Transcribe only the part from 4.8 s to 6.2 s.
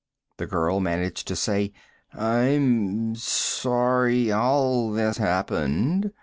this happened."